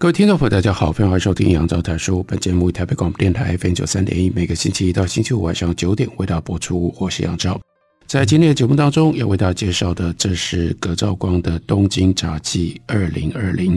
[0.00, 2.22] 各位听众朋友，大家好，欢迎收听杨照谈书。
[2.22, 6.94] 本节目台北广播电台 FM 九三点一，每个星期一到星期五晚上九点为大家播出。
[7.00, 7.60] 我是杨照，
[8.06, 13.76] 在今天的节目当中要为大家介绍的，这是葛兆光的《东京札记二零二零》。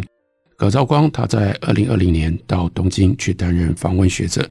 [0.56, 4.48] 葛兆光他在二零二零年到东京去担任访问学者，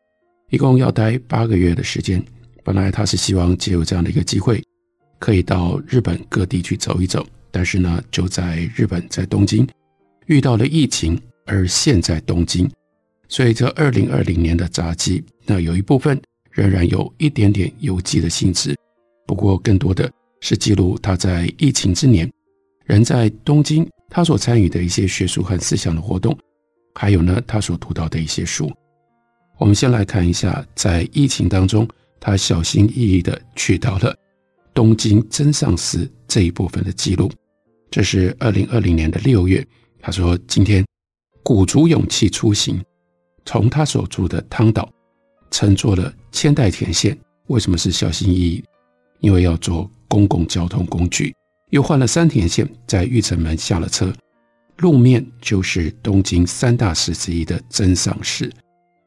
[0.51, 2.21] 一共要待八个月的时间。
[2.65, 4.61] 本来他是希望借由这样的一个机会，
[5.21, 9.65] 可以到日本各地去走一走，但是呢，就在日本在东京
[10.27, 11.17] 遇到了疫情。
[11.51, 12.71] 而现在东京，
[13.29, 16.17] 所以这二零二零年的札记，那有一部分
[16.53, 18.77] 仍然有一点点游记的性质，
[19.27, 20.09] 不过更多的
[20.41, 22.31] 是记录他在疫情之年，
[22.85, 26.39] 人在东京，他所参与的一些学术和思想的活动，
[26.95, 28.71] 还有呢，他所读到的一些书。
[29.59, 31.89] 我们先来看一下，在疫情当中，
[32.21, 34.17] 他小心翼翼地去到了
[34.73, 37.29] 东京真上寺这一部分的记录。
[37.91, 39.67] 这是二零二零年的六月，
[40.01, 40.87] 他说今天。
[41.43, 42.83] 鼓足勇气出行，
[43.45, 44.89] 从他所住的汤岛
[45.51, 47.19] 乘坐了千代田线。
[47.47, 48.65] 为什么是小心翼翼？
[49.19, 51.35] 因为要坐公共交通工具。
[51.71, 54.13] 又换了三田线，在玉城门下了车，
[54.79, 58.51] 路面就是东京三大寺之一的增上寺。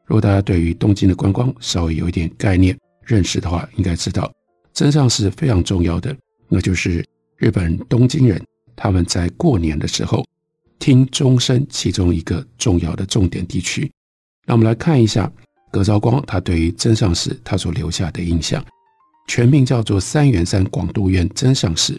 [0.04, 4.30] 如果大家对于东京的观光稍微有一点概念认识的话，应该知道
[4.72, 6.14] 增上寺非常重要的，
[6.48, 7.04] 那就是
[7.36, 8.42] 日本东京人
[8.74, 10.24] 他们在过年的时候。
[10.78, 13.90] 听钟声，其中一个重要的重点地区。
[14.46, 15.30] 那我们来看一下
[15.72, 18.64] 葛兆光他对于真上寺他所留下的印象。
[19.26, 21.98] 全名叫做三元山广度院真上寺，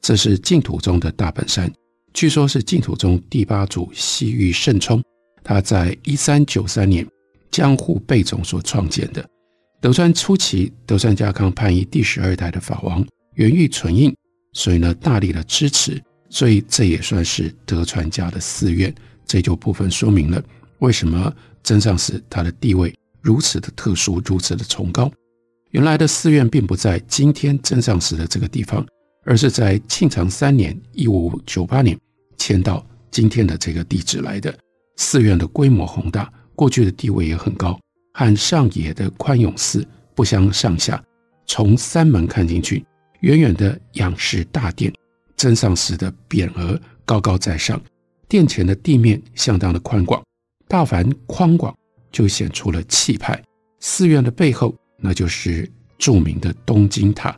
[0.00, 1.72] 这是净土宗的大本山，
[2.12, 5.00] 据说是净土宗第八祖西域圣冲
[5.44, 7.06] 他在一三九三年
[7.50, 9.24] 江户贝总所创建的。
[9.80, 14.12] 德川初期，德川家康叛逆第十二代的法王源玉存胤，
[14.52, 16.02] 所以呢大力的支持。
[16.34, 18.92] 所以这也算是德川家的寺院，
[19.24, 20.42] 这就部分说明了
[20.80, 25.08] 为什么真上寺它的地位如此的特殊，如此的崇高。
[25.70, 28.84] 原来的寺院并不在今天真上寺的这个地方，
[29.24, 31.96] 而是在庆长三年（一五九八年）
[32.36, 34.52] 迁到今天的这个地址来的。
[34.96, 37.78] 寺院的规模宏大，过去的地位也很高，
[38.12, 41.00] 和上野的宽永寺不相上下。
[41.46, 42.84] 从三门看进去，
[43.20, 44.92] 远远的仰视大殿。
[45.36, 47.80] 真上寺的匾额高高在上，
[48.28, 50.22] 殿前的地面相当的宽广，
[50.68, 51.74] 大凡宽广
[52.10, 53.42] 就显出了气派。
[53.80, 57.36] 寺院的背后，那就是著名的东京塔，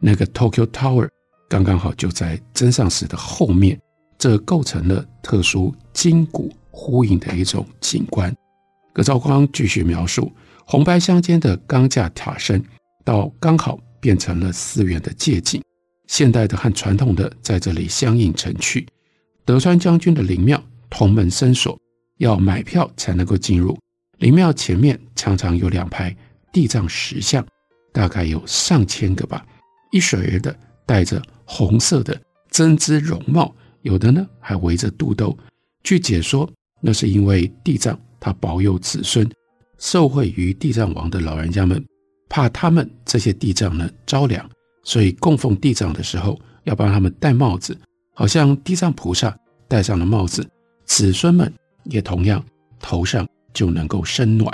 [0.00, 1.08] 那个 Tokyo Tower
[1.48, 3.80] 刚刚好就在真上寺的后面，
[4.18, 8.32] 这构成了特殊今古呼应的一种景观。
[8.92, 10.32] 葛兆光继续描述，
[10.64, 12.62] 红白相间的钢架塔身，
[13.04, 15.62] 到刚好变成了寺院的借景。
[16.08, 18.84] 现代的和传统的在这里相映成趣。
[19.44, 21.78] 德川将军的灵庙同门深锁，
[22.16, 23.78] 要买票才能够进入。
[24.18, 26.14] 灵庙前面常常有两排
[26.52, 27.46] 地藏石像，
[27.92, 29.46] 大概有上千个吧，
[29.92, 30.54] 一水儿的
[30.84, 32.20] 戴着红色的
[32.50, 35.36] 针织绒帽，有的呢还围着肚兜。
[35.84, 39.30] 据解说，那是因为地藏他保佑子孙，
[39.78, 41.82] 受惠于地藏王的老人家们，
[42.28, 44.50] 怕他们这些地藏呢着凉。
[44.88, 47.76] 所以供奉地藏的时候，要帮他们戴帽子，
[48.14, 49.38] 好像地藏菩萨
[49.68, 50.48] 戴上了帽子，
[50.86, 51.52] 子孙们
[51.84, 52.42] 也同样
[52.80, 54.50] 头上就能够生暖。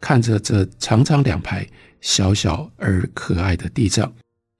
[0.00, 1.68] 看着这长长两排
[2.00, 4.10] 小小而可爱的地藏，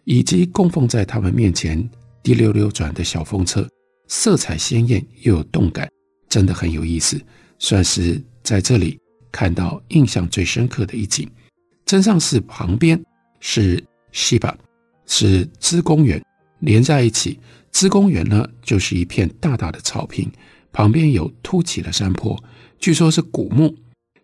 [0.05, 1.88] 以及供奉在他们面前
[2.23, 3.67] 滴溜溜转的小风车，
[4.09, 5.88] 色彩鲜艳又有动感，
[6.29, 7.19] 真的很有意思，
[7.59, 9.00] 算是在这里
[9.33, 11.27] 看到印象最深刻的一景。
[11.87, 13.03] 真上寺旁边
[13.41, 14.55] 是西巴。
[15.09, 16.23] 是芝公园
[16.61, 17.41] 连在一起，
[17.73, 20.31] 芝公园呢就是一片大大的草坪，
[20.71, 22.41] 旁边有凸起的山坡，
[22.79, 23.75] 据说是古墓，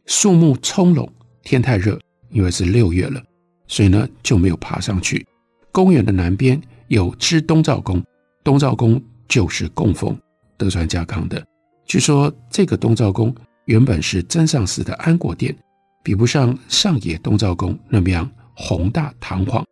[0.07, 1.09] 树木葱茏。
[1.43, 2.01] 天太热，
[2.31, 3.23] 因为是六月了，
[3.67, 5.27] 所以呢就没有爬上去。
[5.71, 6.59] 公园的南边
[6.89, 8.03] 有支东照宫，
[8.43, 8.99] 东照宫
[9.29, 10.19] 就是供奉
[10.57, 11.45] 德川家康的。
[11.85, 13.35] 据说这个东照宫
[13.67, 15.55] 原本是真上寺的安国殿，
[16.03, 19.63] 比不上上野东照宫那么样宏大堂皇。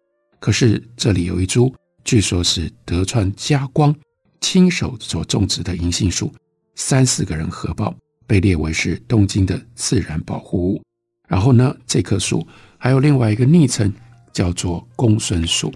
[0.42, 1.72] 可是这里有一株，
[2.02, 3.94] 据说是德川家光
[4.40, 6.32] 亲手所种植的银杏树，
[6.74, 7.94] 三四个人合抱，
[8.26, 10.82] 被列为是东京的自然保护物。
[11.28, 12.44] 然后呢，这棵树
[12.76, 13.94] 还有另外一个昵称，
[14.32, 15.72] 叫做公孙树。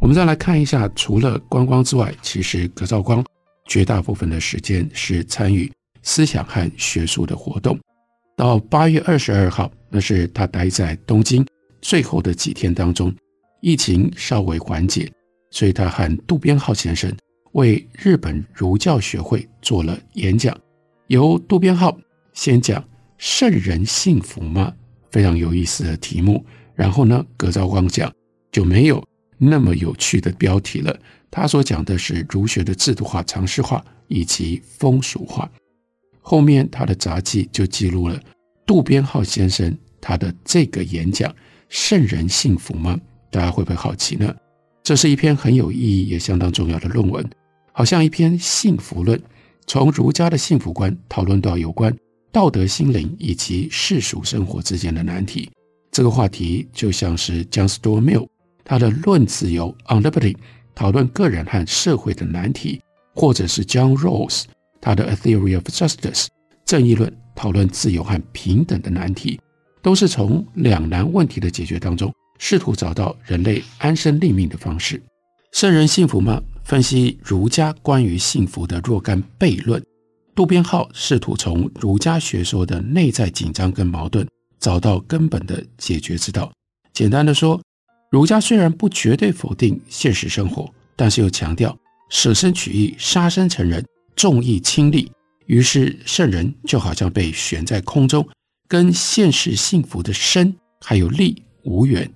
[0.00, 3.24] 我们再来看一下，除了观光之外，其实葛兆光
[3.68, 5.70] 绝大部分的时间是参与
[6.02, 7.78] 思想和学术的活动。
[8.36, 11.46] 到八月二十二号，那是他待在东京
[11.80, 13.14] 最后的几天当中，
[13.62, 15.08] 疫情稍微缓解，
[15.52, 17.16] 所以他和渡边浩先生
[17.52, 20.56] 为日本儒教学会做了演讲。
[21.06, 21.96] 由渡边浩
[22.32, 22.84] 先讲
[23.18, 24.74] “圣人幸福吗？”
[25.12, 26.44] 非常有意思的题目。
[26.74, 28.12] 然后呢，葛兆光讲
[28.50, 29.00] 就没有
[29.38, 30.98] 那么有趣的标题了。
[31.30, 35.48] 他所讲的是儒学的制度化、常识化以及风俗化。
[36.20, 38.20] 后面他的札记就记录了
[38.66, 41.32] 渡边浩先生他的这个演讲
[41.68, 42.98] ：“圣人幸福吗？”
[43.32, 44.32] 大家会不会好奇呢？
[44.84, 47.28] 这是一篇很有意义也相当重要的论文，
[47.72, 49.20] 好像一篇幸福论，
[49.66, 51.96] 从儒家的幸福观讨论到有关
[52.30, 55.50] 道德心灵以及世俗生活之间的难题。
[55.90, 58.28] 这个话题就像是 John Stuart Mill
[58.64, 60.36] 他的《论自由》（On Liberty）
[60.74, 62.80] 讨论个人和社会的难题，
[63.14, 64.44] 或者是 John Rawls
[64.80, 66.24] 他的《A Theory of Justice》
[66.64, 69.40] 正义论讨论自由和平等的难题，
[69.82, 72.12] 都是从两难问题的解决当中，
[72.44, 75.00] 试图找到人类安身立命的方式。
[75.52, 76.42] 圣人幸福吗？
[76.64, 79.80] 分析儒家关于幸福的若干悖论。
[80.34, 84.26] 渡边浩试图从儒家学说的内在紧张跟矛盾，
[84.58, 86.50] 找到根本的解决之道。
[86.92, 87.60] 简单的说，
[88.10, 91.78] 儒家虽然不绝对否定现实生活，但是又强调
[92.10, 93.86] 舍身取义、杀身成仁、
[94.16, 95.08] 重义轻利。
[95.46, 98.28] 于是圣人就好像被悬在空中，
[98.66, 102.12] 跟现实幸福的身还有利无缘。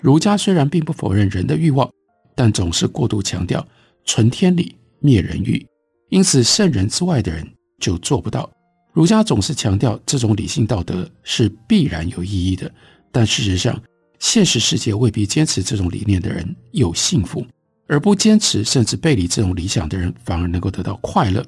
[0.00, 1.88] 儒家虽然并不否认人的欲望，
[2.34, 3.66] 但总是过度强调
[4.04, 5.64] 存天理、灭人欲，
[6.08, 7.46] 因此圣人之外的人
[7.78, 8.50] 就做不到。
[8.92, 12.70] 儒家总是强调这种理性道德是必然有意义的，
[13.12, 13.80] 但事实上，
[14.18, 17.46] 现实世界未必坚持这种理念的人有幸福，
[17.86, 21.44] 而不坚持甚至背离这种理想的人反而能够得到快乐，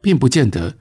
[0.00, 0.72] 并不见得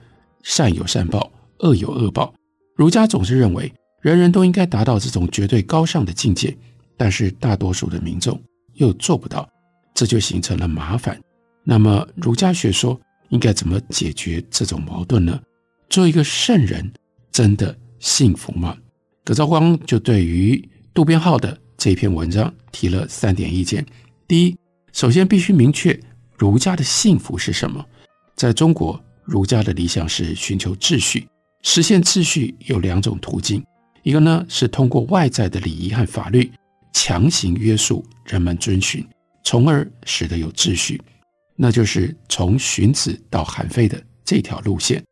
[0.44, 2.33] 善有善报，恶有恶报。
[2.75, 6.56] 儒家总是认为人人都应该达到这种绝对高尚的境界。
[6.97, 8.42] 但是大多数的民众
[8.74, 9.47] 又做不到，
[9.94, 11.19] 这就形成了麻烦。
[11.63, 13.00] 那么儒家学说
[13.30, 15.39] 应该怎么解决这种矛盾呢？
[15.89, 16.92] 做一个圣人
[17.31, 18.77] 真的幸福吗？
[19.24, 23.86] 葛兆光就对于渡边浩的这篇文章提了三点意见。
[24.27, 24.57] 第一，
[24.94, 26.00] 首先必须明确
[26.38, 27.83] 儒家的幸福是什么。
[28.36, 31.27] 在中国，儒家的理想是寻求秩序，
[31.63, 33.63] 实现秩序有两种途径，
[34.03, 36.51] 一个呢是通过外在的礼仪和法律。
[36.95, 39.06] 强行约束人们遵循，
[39.44, 41.00] 从而使得有秩序，
[41.57, 45.03] 那就是从荀子到韩非的这条路线。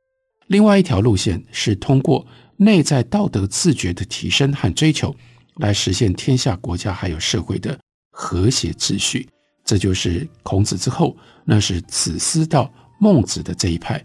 [0.47, 2.25] 另外一条路线是通过
[2.55, 5.13] 内在道德自觉的提升和追求，
[5.57, 7.77] 来实现天下国家还有社会的
[8.11, 9.27] 和谐秩序。
[9.65, 14.01] 这就是孔子之后，那是子思到孟子的这一派。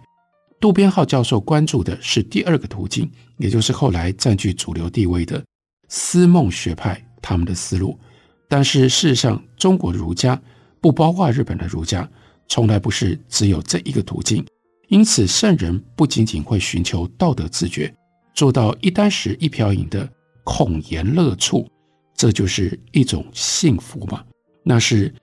[0.61, 5.45] 渡边浩教授关注的是第二个途径，也就是后来占据主流地位的
[5.89, 7.08] 思孟学派。
[7.21, 7.99] 他们的思路，
[8.49, 10.41] 但是事实上，中国儒家
[10.81, 12.09] 不包括日本的儒家，
[12.49, 14.45] 从来不是只有这一个途径。
[14.89, 17.95] 因此，圣人不仅仅会寻求道德自觉，
[18.35, 20.09] 做到一箪食一瓢饮的
[20.45, 21.69] 孔颜乐处，
[22.15, 24.25] 这就是一种幸福嘛？
[24.63, 25.15] 那是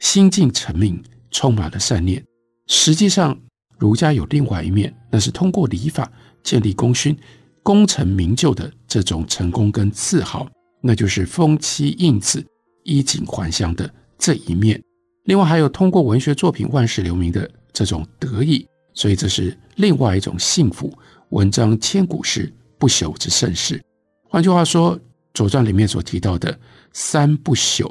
[0.00, 2.24] 心静诚明，充满了善念。
[2.66, 3.38] 实际上，
[3.78, 6.10] 儒家有另外一面，那是通过礼法
[6.42, 7.16] 建立功勋、
[7.62, 10.48] 功成名就的这种成功跟自豪。
[10.82, 12.44] 那就是封妻印子、
[12.82, 14.82] 衣锦还乡的这一面，
[15.24, 20.92] 另外还有通过文学作品万世留名的这种得意，所以这是另外一种幸福，
[21.30, 23.80] 文章千古事，不朽之盛世。
[24.28, 24.98] 换句话说，
[25.32, 26.58] 《左传》里面所提到的
[26.92, 27.90] 三不朽：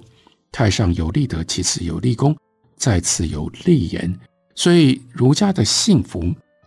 [0.52, 2.36] 太上有立德，其次有立功，
[2.76, 4.20] 再次有立言。
[4.54, 6.24] 所以儒家的幸福，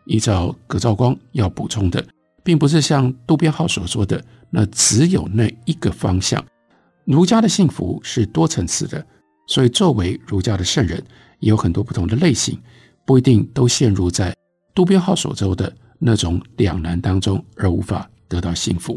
[0.07, 2.05] 依照葛兆光要补充的，
[2.45, 4.23] 并不是像渡边浩所说的。
[4.51, 6.45] 那只有那一个方向，
[7.05, 9.05] 儒家的幸福是多层次的，
[9.49, 11.03] 所以作为儒家的圣人，
[11.41, 12.57] 也有很多不同的类型，
[13.05, 14.33] 不一定都陷入在
[14.73, 18.97] 渡边浩所说的那种两难当中而无法得到幸福。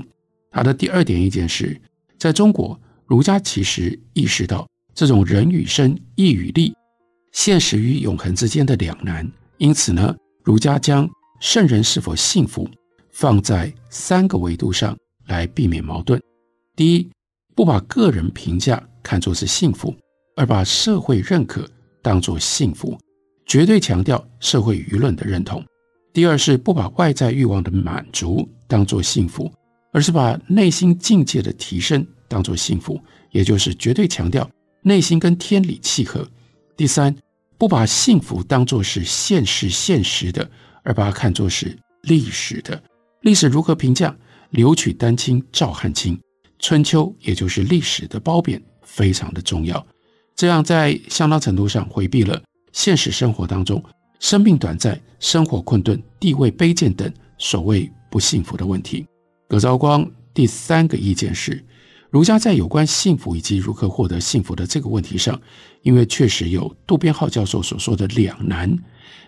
[0.51, 1.79] 他的第二点意见是，
[2.19, 6.71] 在中国，儒家其实意识到这种人与生、义与利、
[7.31, 9.27] 现实与永恒之间的两难，
[9.57, 12.69] 因此呢，儒家将圣人是否幸福
[13.19, 14.95] 放在三个维度上。
[15.27, 16.21] 来避免矛盾。
[16.73, 17.09] 第一，
[17.53, 19.93] 不把个人评价看作是幸福，
[20.35, 21.69] 而把社会认可
[22.01, 22.97] 当作幸福。
[23.45, 25.61] 绝对强调社会舆论的认同；
[26.13, 29.51] 第二是不把外在欲望的满足当作幸福，
[29.91, 32.97] 而是把内心境界的提升当作幸福，
[33.31, 34.49] 也就是绝对强调
[34.81, 36.21] 内心跟天理契合；
[36.77, 37.13] 第三，
[37.57, 40.49] 不把幸福当作是现实现实的，
[40.83, 42.81] 而把它看作是历史的。
[43.21, 44.15] 历史如何评价？
[44.51, 46.17] 留取丹青照汗青，
[46.57, 49.85] 春秋也就是历史的褒贬，非常的重要。
[50.37, 53.83] 这样在相当程度上回避了现实生活当中
[54.21, 59.05] 生命短暂、生活困顿、地位卑贱等所谓不幸福的问题。
[59.49, 61.61] 葛兆光第三个意见是，
[62.09, 65.39] 儒家在有关幸福以及如何获得幸福的这个问题上，
[65.81, 68.77] 因为确实有渡边浩教授所说的两难，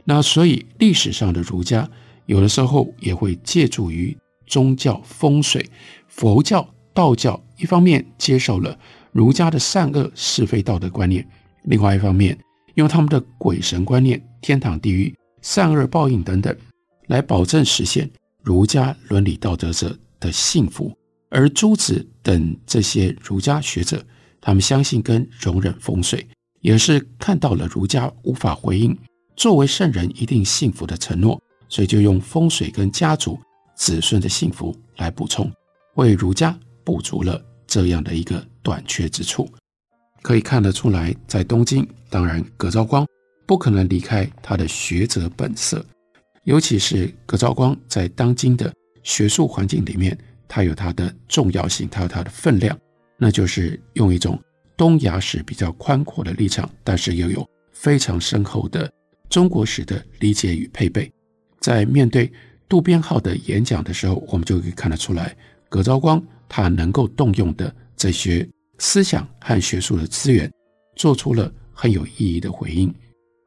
[0.05, 1.89] 那所以历史上的儒家
[2.30, 4.18] 有的时候也会借助于。
[4.46, 5.64] 宗教风水、
[6.08, 8.76] 佛教、道教，一方面接受了
[9.12, 11.24] 儒家的善恶是非道德观念，
[11.66, 12.36] 另外一方面
[12.74, 16.58] 用他们的鬼神观念、天堂地狱、善恶报应等等，
[17.06, 18.10] 来保证实现
[18.42, 20.92] 儒家伦理道德者的幸福。
[21.30, 24.04] 而朱子等这些儒家学者，
[24.42, 26.28] 他们相信跟容忍风水，
[26.62, 28.98] 也是看到了儒家无法回应
[29.36, 33.40] 作为圣人一定幸福的承诺，所以就用风水跟家族。
[33.76, 35.50] 子孙的幸福来补充，
[35.96, 39.50] 为儒家补足了这样的一个短缺之处。
[40.22, 43.08] 可以看得出来，在东京，当然葛兆光
[43.48, 45.82] 不可能离开他的学者本色，
[46.44, 48.70] 尤其是葛兆光在当今的
[49.02, 52.78] 学术环境里面，他有他的重要性，他有他的分量，
[53.18, 54.38] 那就是用一种
[54.76, 58.92] 东亚史比较宽阔的立场，但是又有非常深厚的
[59.30, 61.10] 中国史的理解与配备，
[61.60, 62.32] 在面对。
[62.70, 65.36] 渡边浩的演讲的时候，我们就可以看得出来，
[65.70, 68.48] 葛兆光他能够动用的这些
[68.78, 70.48] 思想和学术的资源，
[70.96, 72.94] 做出了很有意义的回应。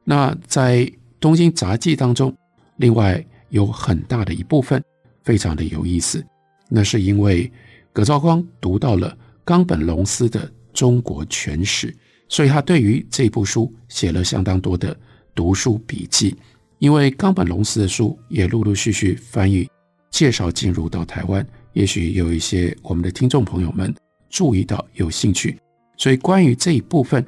[0.02, 0.78] 那在
[1.21, 2.37] 《东京杂记》当中，
[2.78, 4.83] 另外有很大的一部分
[5.23, 6.21] 非常的有意思，
[6.69, 7.49] 那是因为
[7.92, 11.92] 葛兆光读到了冈本龙司的《中国全史》，
[12.28, 14.99] 所以他对于这部书写了相当多的
[15.33, 16.37] 读书笔记。
[16.83, 19.71] 因为冈本龙司的书也陆陆续续翻译
[20.11, 23.95] 介绍进入到台湾，也许有一些我们的听众朋友们
[24.29, 25.57] 注意到有兴趣，
[25.97, 27.25] 所以关于这一部分，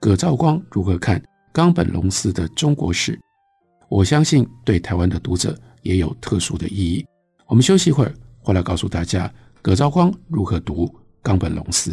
[0.00, 1.22] 葛兆光如何看
[1.52, 3.16] 冈本龙司的中国史，
[3.88, 7.06] 我相信对台湾的读者也有特殊的意义。
[7.46, 9.32] 我们休息一会儿，回来告诉大家
[9.62, 11.92] 葛兆光如何读冈本龙司。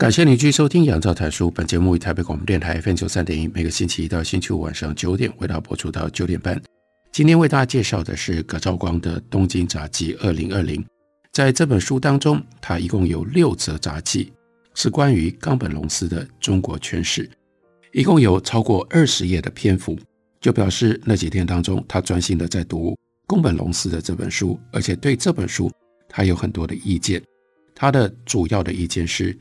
[0.00, 1.48] 感谢您继续收听《杨照谈书》。
[1.50, 6.58] 本节目于台北广播电台 FM 九三点一，每个星期一到星期五晚上九点为大家播出到九点半。
[7.12, 10.82] 今天为大家介绍的是葛兆光的《东京杂记》二零二零。
[11.34, 14.32] 在这本书当中，它一共有六则杂记，
[14.74, 17.28] 是关于冈本龙司的中国全史，
[17.92, 19.98] 一共有超过二十页的篇幅，
[20.40, 25.70] 就表示那几天当中，他专心的在读宫本龙司的这本书，而且对这本书
[26.08, 27.22] 他有很多的意见。
[27.74, 29.38] 他的主要的意见是。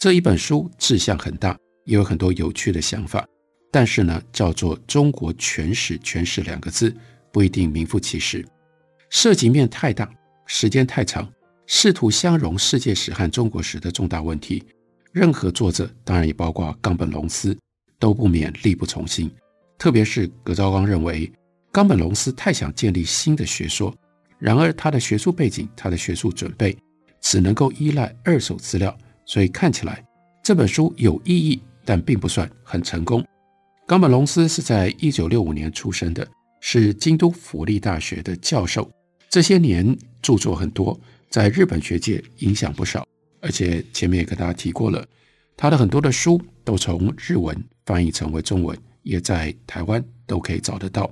[0.00, 1.54] 这一本书志向很大，
[1.84, 3.22] 也有很多有趣的想法，
[3.70, 6.96] 但是呢，叫做“中国全史”，“全史”两个字
[7.30, 8.42] 不一定名副其实，
[9.10, 10.10] 涉及面太大，
[10.46, 11.30] 时间太长，
[11.66, 14.64] 试图相容世界史和中国史的重大问题，
[15.12, 17.54] 任何作者，当然也包括冈本龙司，
[17.98, 19.30] 都不免力不从心。
[19.76, 21.30] 特别是葛兆光认为，
[21.70, 23.94] 冈本龙司太想建立新的学说，
[24.38, 26.74] 然而他的学术背景，他的学术准备，
[27.20, 28.96] 只能够依赖二手资料。
[29.30, 30.04] 所以看起来
[30.42, 33.24] 这本书有意义，但并不算很成功。
[33.86, 36.26] 冈本龙司是在一九六五年出生的，
[36.60, 38.90] 是京都府立大学的教授。
[39.28, 43.06] 这些年著作很多，在日本学界影响不少。
[43.40, 45.06] 而且前面也跟大家提过了，
[45.56, 47.56] 他的很多的书都从日文
[47.86, 51.08] 翻译成为中文，也在台湾都可以找得到。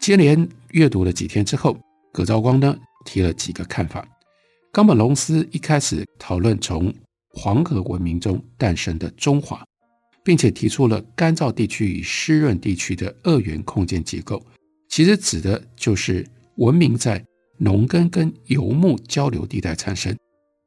[0.00, 1.78] 接连阅读了几天之后，
[2.14, 2.74] 葛兆光呢
[3.04, 4.08] 提了几个看法。
[4.72, 6.92] 冈本龙司一开始讨论从
[7.38, 9.62] 黄河文明中诞生的中华，
[10.24, 14.42] 并且提出了干燥地区与湿润地区的二元空间结构，
[14.88, 16.26] 其实指的就是
[16.56, 17.22] 文明在
[17.58, 20.16] 农耕跟游牧交流地带产生，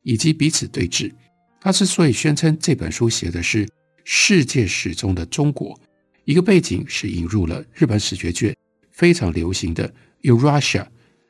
[0.03, 1.11] 以及彼此对峙。
[1.59, 3.67] 他之所以宣称这本书写的是
[4.03, 5.75] 世界史中的中国，
[6.23, 8.55] 一个背景是引入了日本史学界
[8.91, 10.85] 非常流行的 Eurasia，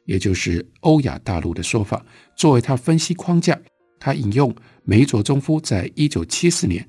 [0.05, 2.05] 也就是欧亚大陆的说法，
[2.36, 3.58] 作为他分析框架。
[4.00, 6.84] 他引用梅佐宗夫在一九七四年《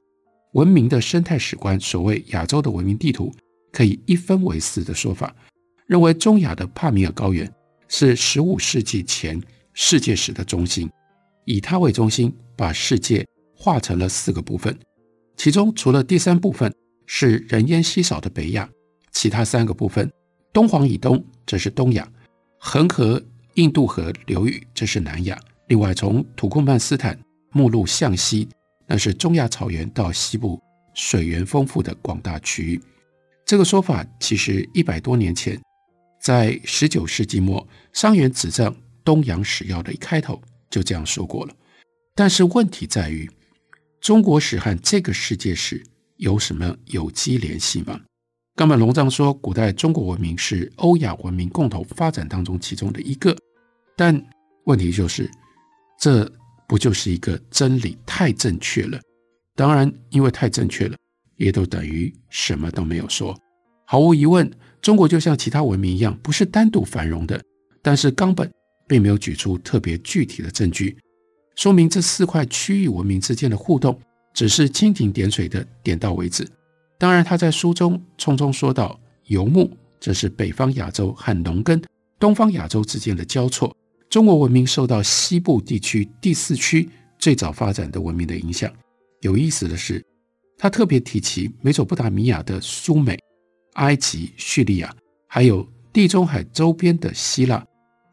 [0.53, 3.33] 文明的生态史观》所谓亚洲的文明地图
[3.73, 5.35] 可以一分为四的说法，
[5.87, 7.53] 认为中亚的帕米尔高原
[7.89, 9.41] 是十五世纪前
[9.73, 10.89] 世界史的中心，
[11.45, 14.77] 以它为中心，把世界划成了四个部分，
[15.37, 16.73] 其中除了第三部分
[17.07, 18.69] 是人烟稀少的北亚，
[19.13, 20.11] 其他三个部分，
[20.53, 22.09] 东黄以东这是东亚，
[22.59, 23.23] 恒河、
[23.55, 25.39] 印度河流域这是南亚。
[25.71, 27.17] 另外，从土库曼斯坦
[27.53, 28.49] 目录向西，
[28.89, 30.61] 那是中亚草原到西部
[30.95, 32.83] 水源丰富的广大区域。
[33.47, 35.57] 这个说法其实一百多年前，
[36.21, 38.67] 在十九世纪末，桑原子藏
[39.05, 41.55] 《东洋史要》的一开头就这样说过了。
[42.17, 43.31] 但是问题在于，
[44.01, 45.81] 中国史和这个世界史
[46.17, 48.01] 有什么有机联系吗？
[48.57, 53.37] 冈本龙藏说，古代中国文明是欧亚文明共同发展当中其中的一个，
[53.97, 54.21] 但
[54.65, 55.31] 问题就是。
[56.01, 56.29] 这
[56.67, 58.99] 不就是一个真理太正确了？
[59.55, 60.97] 当然，因为太正确了，
[61.37, 63.39] 也都等于什么都没有说。
[63.87, 67.39] 毫无疑问，中国就像其他文明一样，不是单独繁荣的。
[67.83, 68.51] 但是冈本
[68.89, 70.97] 并没有举出特别具体的证据，
[71.57, 74.01] 说明这四块区域文明之间的互动
[74.33, 76.49] 只是蜻蜓点水的点到为止。
[76.99, 81.83] 当然，他在书中匆匆说到游牧，这是北方亚洲和农耕
[82.19, 83.77] 东方亚洲之间的交错。
[84.11, 88.69] 中国文明受到西部地区第四区最早发展的文明的影响。
[89.21, 90.05] 有意思的是，
[90.59, 93.17] 他特别提起美索不达米亚的苏美、
[93.75, 94.93] 埃及、叙利亚，
[95.29, 97.65] 还有地中海周边的希腊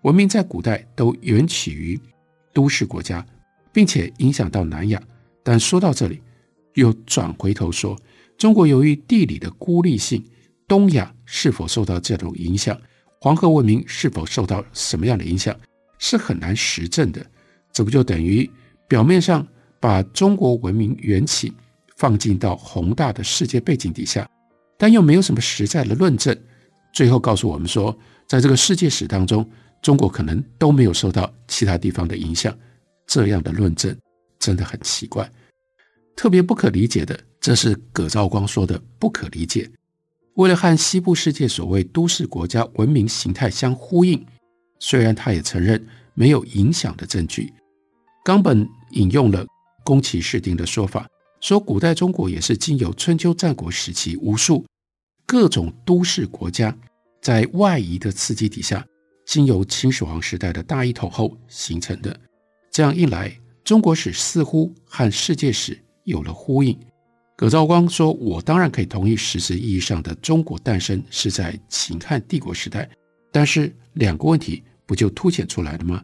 [0.04, 2.00] 文明，在古代都源起于
[2.54, 3.26] 都市国家，
[3.74, 5.02] 并且影响到南亚。
[5.44, 6.22] 但说到这里，
[6.76, 7.98] 又转回头说，
[8.38, 10.24] 中国由于地理的孤立性，
[10.68, 12.80] 东亚是否受到这种影响？
[13.20, 15.60] 黄河文明是否受到什么样的影响？
[16.00, 17.26] 是很难实证的，
[17.72, 18.50] 这不就等于
[18.88, 19.46] 表面上
[19.80, 21.54] 把中国文明缘起
[21.96, 24.30] 放进到宏大的世界背景底下，
[24.78, 26.38] 但又没有什么实在的论证，
[26.94, 29.48] 最后告诉我们说，在这个世界史当中，
[29.82, 32.56] 中国可能都没有受到其他地方的影响，
[33.06, 33.96] 这样的论证
[34.40, 35.30] 真的很奇怪。
[36.16, 39.70] 特别不可理解的，这是葛兆光说的不可理解。
[40.36, 44.24] 为了和西部世界所谓都市国家文明形态相呼应。
[44.80, 47.54] 虽然他也承认没有影响的证据，
[48.24, 49.46] 冈本引用了
[49.84, 51.08] 宫崎市町的说法，
[51.42, 54.66] 说古代中国也是经由春秋战国时期无数
[55.26, 56.76] 各种都市国家
[57.22, 58.86] 在外移的刺激底下，
[59.26, 62.18] 经由秦始皇时代的大一统后形成的。
[62.72, 66.78] 这样一来，中国史似乎和世界史有了呼应。
[67.36, 72.90] 葛兆光说：“我当然可以同意，实质意义上的中国诞生是在秦汉帝国时代。”
[73.38, 76.04] 但是两个问题不就凸显出来了吗？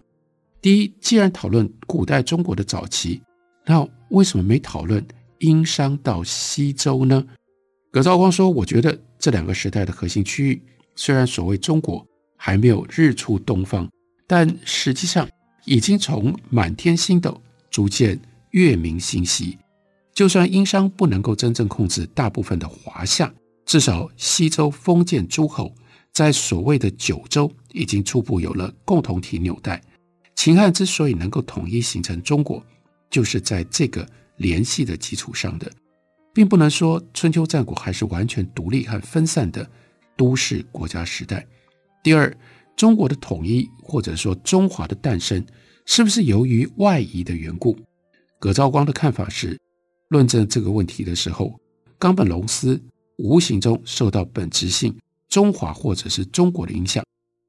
[0.62, 3.20] 第一，既然讨论古代中国的早期，
[3.66, 5.04] 那为什么没讨论
[5.40, 7.26] 殷商到西周呢？
[7.90, 10.62] 葛兆光说：“我觉得这两个时代的核心区域，
[10.96, 12.06] 虽然所谓中国
[12.38, 13.90] 还没有日出东方，
[14.28, 15.28] 但实际上
[15.66, 17.42] 已经从满天星斗
[17.72, 18.20] 逐渐
[18.52, 19.58] 月明星稀。
[20.14, 23.34] 就算殷商不能够真正控制大部分的华夏，
[23.66, 25.74] 至少西周封建诸侯。”
[26.14, 29.82] 在所谓的九州，已经初步有了共同体纽带。
[30.36, 32.64] 秦汉之所以能够统一形成中国，
[33.10, 35.72] 就是在这个联系的基础上的，
[36.34, 39.68] 并不能说春秋战国还是完全独立和分散的
[40.16, 41.46] 都市国家时代。
[42.04, 42.36] 第二，
[42.76, 45.44] 中国的统一或者说中华的诞生，
[45.86, 47.76] 是不是由于外移的缘故？
[48.38, 49.58] 葛兆光的看法是，
[50.10, 51.60] 论证这个问题的时候，
[51.98, 52.80] 冈本龙司
[53.18, 54.94] 无形中受到本质性。
[55.34, 57.04] 中华或者是中国的影响，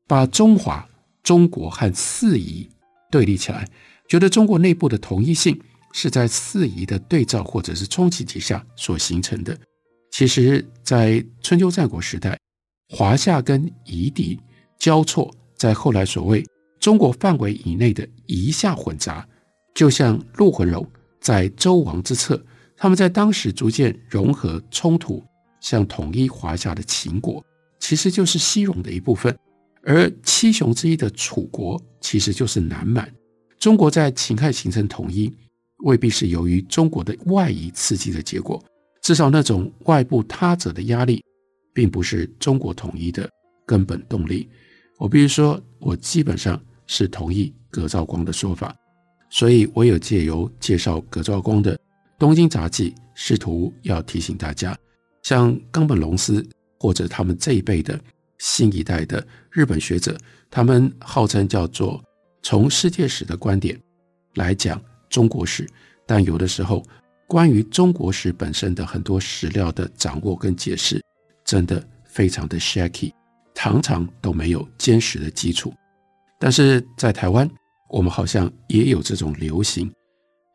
[0.09, 0.89] 把中华、
[1.23, 2.67] 中国和四夷
[3.11, 3.69] 对立起来，
[4.09, 5.61] 觉得中国内部的统一性
[5.93, 9.55] 是在四夷的对照或者是冲击之下所形成的。
[10.11, 12.39] 其实，在春秋战国时代，
[12.89, 14.41] 华夏跟夷狄
[14.79, 16.43] 交错，在后来所谓
[16.81, 19.29] 中国范围以内的夷夏混杂，
[19.75, 22.43] 就像陆浑龙在周王之策，
[22.79, 25.23] 他们在当时逐渐融合冲突，
[25.61, 27.45] 向统一华夏的秦国。
[27.87, 29.37] 其实就是西戎的一部分，
[29.83, 33.07] 而七雄之一的楚国其实就是南蛮。
[33.59, 35.31] 中国在秦汉形成统一，
[35.85, 38.59] 未必是由于中国的外夷刺激的结果，
[39.03, 41.23] 至少那种外部他者的压力，
[41.75, 43.29] 并不是中国统一的
[43.67, 44.49] 根本动力。
[44.97, 48.75] 我必须说，我基本上是同意葛兆光的说法，
[49.29, 51.77] 所以我有借由介绍葛兆光的
[52.19, 54.75] 《东京杂记》，试图要提醒大家，
[55.23, 56.43] 像冈本龙司
[56.85, 57.99] 或者他们这一辈的
[58.37, 60.15] 新一代的日本学者，
[60.51, 61.99] 他们号称叫做
[62.43, 63.81] 从世界史的观点
[64.35, 65.67] 来讲中国史，
[66.07, 66.85] 但有的时候。
[67.27, 71.03] 关于中国史本身的很多史料的掌握跟解释，
[71.43, 73.11] 真的非常的 shaky，
[73.55, 75.73] 常常都没有坚实的基础。
[76.39, 77.51] 但是在台湾，
[77.89, 79.91] 我们好像也有这种流行，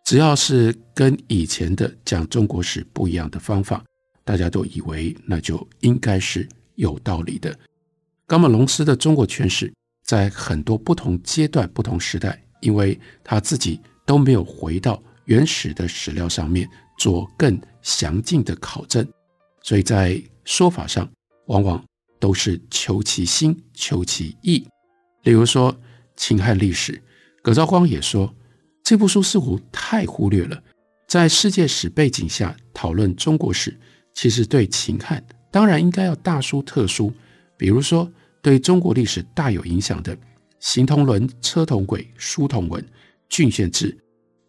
[0.06, 3.84] 只要是跟以前的讲中国史不一样的方法，
[4.30, 7.58] 大家都以为那就应该是有道理的。
[8.28, 15.02] 冈本龙斯的中国诠释，在很多不同阶段、不同时代，因为他自己都没有回到。
[15.26, 19.04] 原始的史料上面做更详尽的考证，
[19.64, 21.10] 所以在说法上
[21.48, 21.84] 往往
[22.20, 24.64] 都是求其新、求其异。
[25.24, 25.76] 例如说
[26.16, 27.02] 秦汉历史，
[27.42, 28.32] 葛兆光也说
[28.84, 30.64] 这部书似乎太忽略了，
[31.08, 33.76] 在世界史背景下讨论中国史，
[34.14, 37.12] 其实对秦汉当然应该要大书特书。
[37.58, 40.16] 比如说对中国历史大有影响的
[40.60, 42.82] 《行同伦、车同轨、书同文》、
[43.30, 43.98] 郡县志。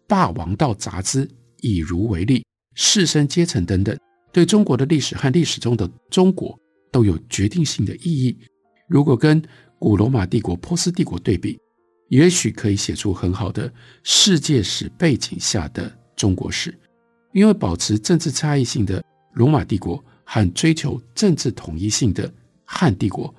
[0.07, 1.25] 霸王道杂志
[1.61, 2.43] 以儒为例，
[2.75, 3.97] 士绅阶层等等，
[4.33, 6.59] 对中国的历史和历史中的中国
[6.91, 8.37] 都有决定性的意义。
[8.89, 9.41] 如果跟
[9.79, 11.57] 古罗马帝国、波斯帝国对比，
[12.09, 13.71] 也许可以写出很好的
[14.03, 16.77] 世界史背景下的中国史。
[17.31, 19.01] 因为保持政治差异性的
[19.33, 22.31] 罗马帝国和追求政治统一性的
[22.65, 23.33] 汉帝国，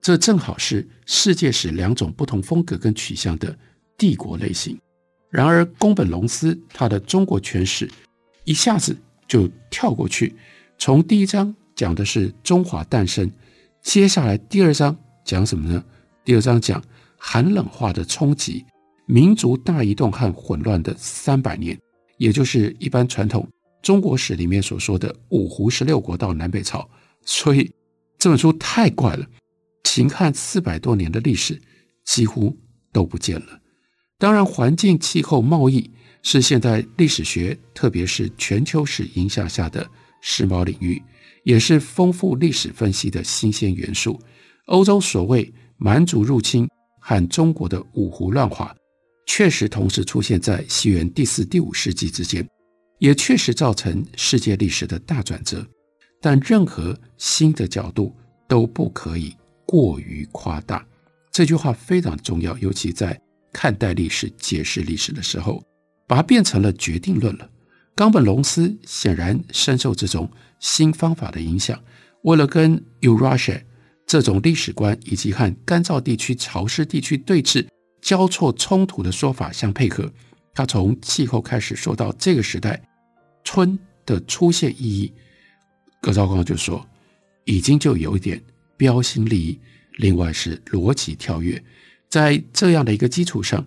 [0.00, 3.56] 这正好是世界史两种不同风格跟取向的
[3.96, 4.78] 帝国类型。
[5.30, 7.90] 然而，宫本龙司他的中国全史
[8.44, 8.96] 一下子
[9.26, 10.34] 就跳过去，
[10.78, 13.30] 从第一章讲的是中华诞生，
[13.82, 15.84] 接下来第二章讲什么呢？
[16.24, 16.82] 第二章讲
[17.18, 18.64] 寒冷化的冲击、
[19.06, 21.78] 民族大移动和混乱的三百年，
[22.16, 23.46] 也就是一般传统
[23.88, 26.86] 中国史里面所说的五胡十六国到南北朝。
[27.24, 27.72] 所以
[28.18, 29.26] 这本书太怪了，
[29.82, 31.58] 秦汉四百多年的历史
[32.04, 32.54] 几乎
[32.92, 33.58] 都不见了。
[34.18, 35.90] 当然，环境、气候、贸易
[36.22, 39.88] 是现在历史学，特别是全球史影响下的
[40.20, 41.02] 时髦领域，
[41.44, 44.20] 也是丰富历史分析的新鲜元素。
[44.66, 46.68] 欧洲所谓蛮族入侵
[47.00, 48.70] 和中国的五胡乱华，
[49.26, 52.46] 确实同时出现在西元第四、第五世纪之间，
[52.98, 55.66] 也确实造成世界历史的大转折。
[56.20, 58.14] 但任何新的角度
[58.48, 59.34] 都不可以
[59.64, 60.84] 过于夸大。
[61.30, 63.20] 这句话非常重要，尤其在。
[63.50, 65.64] 看待历史、解释历史的时候，
[66.06, 67.48] 把它变成了决定论了。
[67.96, 70.30] 冈本龙司显然深受这种
[70.60, 71.82] 新方法的影响，
[72.24, 73.62] 为了跟 Eurasia
[74.06, 77.66] 这种历史观以及和干燥地区、潮湿地区对峙、
[78.02, 80.12] 交错冲突的说法相配合，
[80.58, 82.82] 他从气候开始说到这个时代
[83.44, 85.12] 春的出现意义。
[86.00, 86.84] 葛兆光就说，
[87.44, 88.42] 已经就有一点
[88.76, 89.60] 标新立异，
[89.98, 91.62] 另外是逻辑跳跃。
[92.08, 93.64] 在这样的一个基础上，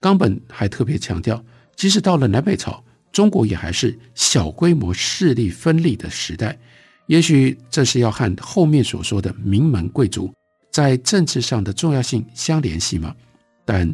[0.00, 1.42] 冈本还特别强调，
[1.76, 6.58] 即使到了南北朝，中国也还是小规模势力分立的时代。
[7.06, 10.30] 也许这是要和后面所说的名门贵族
[10.70, 13.16] 在政治上的重要性相联系吗？
[13.64, 13.90] 但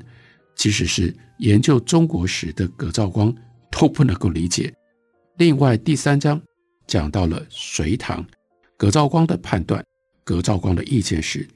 [0.60, 3.34] 即使是研究中国史的葛兆光
[3.70, 4.70] 都不能够理解。
[5.38, 6.38] 另外，第三章
[6.86, 8.22] 讲到了隋唐，
[8.76, 9.82] 葛兆光的判断，
[10.22, 11.48] 葛兆光的意见是。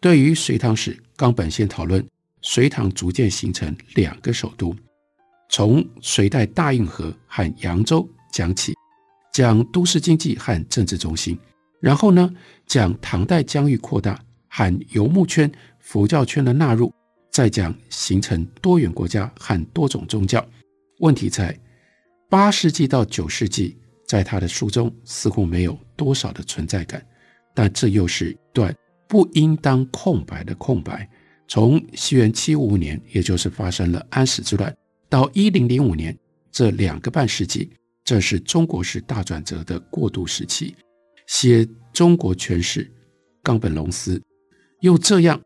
[0.00, 2.04] 对于隋唐史，冈本先讨论
[2.42, 4.74] 隋唐逐渐形成两个首都，
[5.48, 8.74] 从隋代大运河和扬州讲起，
[9.32, 11.38] 讲都市经济和政治中心，
[11.78, 12.28] 然后呢，
[12.66, 16.92] 讲唐代疆域扩大和游牧圈、佛教圈的纳入，
[17.40, 20.46] 再讲形成多元国家和多种宗教。
[20.98, 21.58] 问题在
[22.28, 27.02] 八世纪到九世纪，在他的书中似乎没有多少的存在感，
[27.54, 28.76] 但这又是一段。
[29.08, 31.08] 不应当空白的空白。
[31.48, 34.76] 从西元七五年，也就是发生了安史之乱，
[35.08, 36.14] 到一零零五年
[36.52, 37.70] 这两个半世纪，
[38.04, 40.76] 这是中国式大转折的过渡时期。
[41.26, 42.92] 写中国诠释，
[43.42, 44.22] 冈本龙司
[44.80, 45.40] 又这样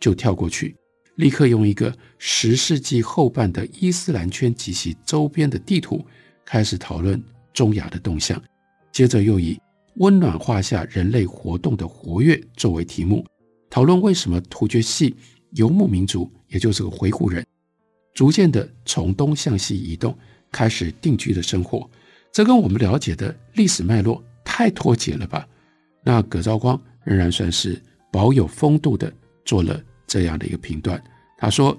[0.00, 0.76] 就跳过去，
[1.20, 6.02] 立刻用一个十世纪后半的伊斯兰圈及其周边的地图
[6.46, 8.42] 开始讨论中亚的动向，
[8.90, 9.60] 接着又以。
[9.96, 13.26] 温暖画下人类活动的活跃作为题目，
[13.68, 15.14] 讨论为什么突厥系
[15.50, 17.44] 游牧民族，也就是个回鹘人，
[18.14, 20.16] 逐渐的从东向西移动，
[20.50, 21.90] 开始定居的生活。
[22.32, 25.46] 这跟我们了解的历史脉络太脱节了吧？
[26.02, 27.78] 那葛兆光仍然算是
[28.10, 29.12] 保有风度的
[29.44, 31.02] 做了这样的一个评断。
[31.40, 31.76] 他说：“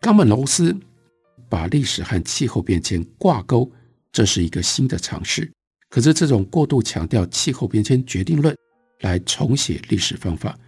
[0.00, 0.74] 冈本龙司
[1.50, 3.70] 把历史和气候变迁挂钩，
[4.10, 5.52] 这是一个新的尝试。
[5.90, 8.56] 可是这种过度强调气候变迁决定论
[9.00, 10.58] 来重写历史方法，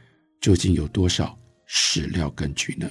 [0.43, 2.87] 究竟有多少史料根据呢？”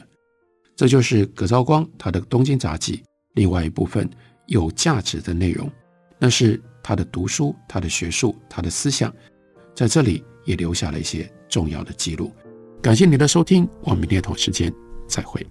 [0.76, 2.98] 这就是葛兆光他的《东京杂记》
[3.36, 4.10] 另外一部分
[4.48, 5.72] 有价值的内容。
[6.18, 9.14] 那是他的读书、他的学术、他的思想，
[9.76, 12.34] 在这里也留下了一些重要的记录。
[12.82, 14.74] 感谢您的收听，我们明天同时间
[15.08, 15.46] 再会。